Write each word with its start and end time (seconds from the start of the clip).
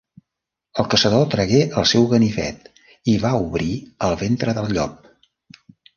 El 0.83 0.87
caçador 0.93 1.27
tragué 1.33 1.59
el 1.81 1.85
seu 1.91 2.07
ganivet 2.13 2.65
i 3.13 3.15
va 3.27 3.35
obrir 3.45 3.71
el 4.09 4.19
ventre 4.23 4.57
del 4.61 4.75
llop. 4.79 5.11